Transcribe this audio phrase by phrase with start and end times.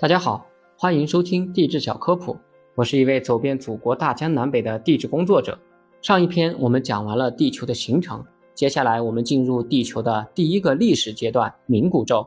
[0.00, 0.46] 大家好，
[0.78, 2.34] 欢迎收听地质小科普。
[2.74, 5.58] 我是一位走遍祖国大江南北的地质工作者。
[6.00, 8.24] 上一篇我们讲完了地球的形成，
[8.54, 12.26] 接下来我们进入地球的第一个历史阶段——冥古宙。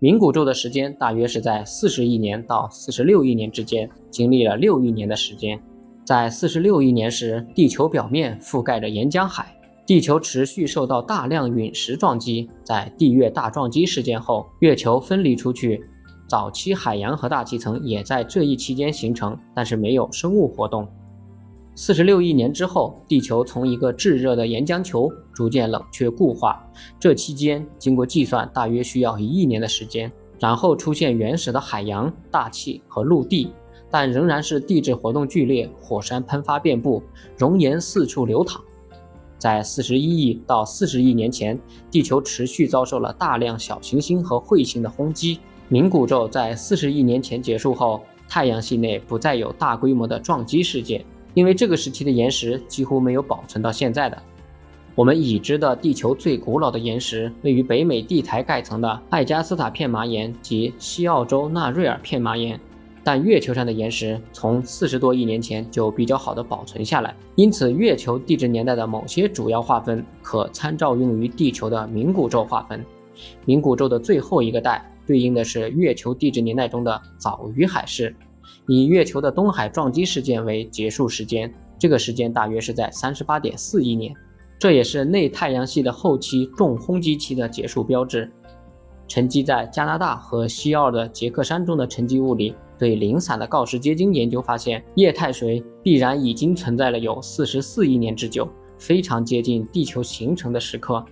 [0.00, 5.62] 冥古宙的时间大约是在四十亿年到四十六亿年之间，经历了六亿年的时间。
[6.06, 9.54] 在四十六亿年时，地球表面覆盖着岩浆海，
[9.86, 12.48] 地球持续受到大量陨石撞击。
[12.64, 15.86] 在地月大撞击事件后，月球分离出去。
[16.26, 20.88] 早期海洋和大气层也在这一期间形成，但是没有生物活动。
[21.74, 26.62] 四十六亿年之后，地球从一个炙热的岩浆球逐渐冷却固化，
[27.00, 30.10] 这期间经过计算，大约需要一亿年的时间。
[30.38, 33.52] 然后出现原始的海洋、大气和陆地，
[33.90, 37.02] 但仍然是地质活动剧烈，火山喷发遍布，
[37.38, 38.60] 熔岩四处流淌。
[39.38, 41.58] 在四十一亿到四十亿年前，
[41.90, 45.38] 地球持续遭受了大量小行星和彗星的轰击。
[45.70, 51.02] 冥古宙在四十亿年前结束后，太阳系内不再有大规模的撞击事件，
[51.34, 54.22] 因为这个时期的岩石几乎没有保存到现在的。
[54.94, 62.60] 我们已知的地球最古老的岩石位于北美地台盖层的艾加斯塔片麻岩及西澳洲纳瑞尔片麻岩，
[63.02, 72.84] 但月球上的岩石从四十多亿年前就比较好的保存下来，因此月球地质年代的某些主要划分可参照用于地球的冥古宙划分。
[73.46, 74.86] 冥古宙的最后一个代。
[75.06, 78.14] 对应的是月球地质年代中的早于海氏，
[78.66, 84.14] 以月球的东海撞击事件为结束时间，这个时间大约是在三十八点四亿年，
[84.58, 88.30] 这也是内太阳系的后期重轰击期的结束标志。
[89.08, 101.04] 沉积在加拿大和西澳的杰克山中的沉积物里，对零散的锆石结晶研究发现，液态水必然已经存在了有四十四亿年之久，非常接近地球形成的时刻。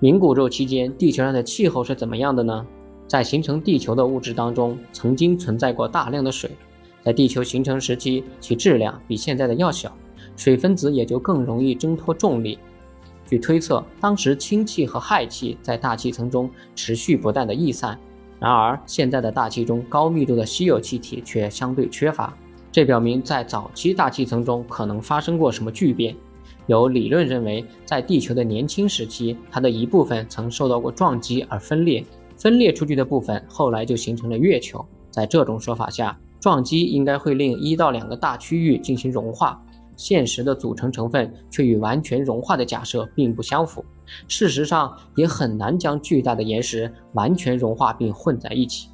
[0.00, 2.66] 冥古宙期间，地球上的气候是怎么样的呢？
[3.06, 6.50] 在形成地球的物质当中，曾经存在过大量的水。
[7.02, 9.94] 在地球形成时期，其质量比现在的要小，
[10.36, 12.58] 水分子也就更容易挣脱重力。
[13.28, 17.98] 据推测，当时氢气和氦气在大气层中持续不断的逸散。
[18.40, 22.36] 然而，现在的大气中高密度的稀有气体却相对缺乏，
[22.72, 26.14] 这表明在早期大气层中可能发生过什么巨变。
[26.66, 32.04] 有理论认为，在地球的年轻时期，它的一部分曾受到过撞击而分裂。
[32.44, 34.84] 分裂出去的部分后来就形成了月球。
[35.10, 39.58] 在这种说法下，撞击应该会令一到两个大区域进行融化。
[39.96, 43.82] 现实的组成成分却与完全融化的假设并不相符。
[44.28, 48.90] 事实上，也很难将巨大的岩石完全融化并混在一起。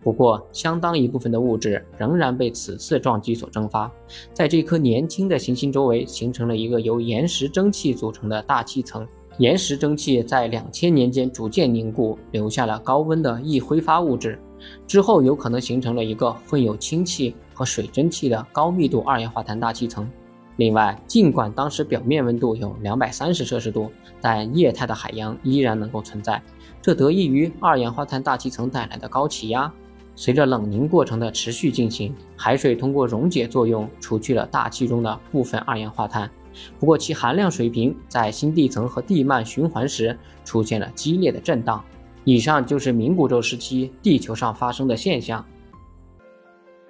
[0.00, 3.90] 不过，相当一部分的物质仍然被此次撞击所蒸发，
[4.32, 9.04] 在这颗年轻的行星周围形成了一个由岩石蒸汽组成的大气层。
[9.38, 14.38] 岩石蒸汽在两千年间逐渐凝固，留下了高温的易挥发物质，
[14.86, 20.08] 之后有可能形成了一个混有氢气和水蒸气的高密度二氧化碳大气层。
[20.56, 23.90] 另外，尽管当时表面温度有两百三十摄氏度，
[24.20, 26.40] 但液态的海洋依然能够存在，
[26.82, 29.72] 这得益于二氧化碳大气层带来的高气压。
[30.14, 36.30] 随着冷凝过程的持续进行，海水通过溶解作用除去了大气中的部分二氧化碳。
[36.78, 41.82] 不过，其含量水平在新地层和地幔循环时出现了激烈的震荡。
[42.24, 45.44] 以上就是冥古宙时期地球上发生的现象。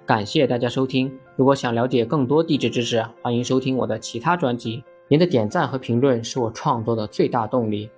[0.05, 1.11] 感谢大家收听。
[1.35, 4.83] 如果想了解更多地质知识，欢迎收听我的其他专辑。
[5.07, 7.89] 您的点赞和评论是我创作的最大动力。